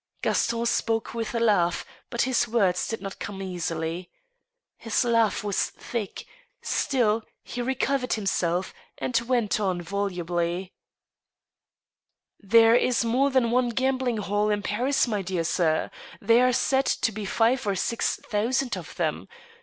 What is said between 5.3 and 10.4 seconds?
was thick; still, he recovered himself, and went on volu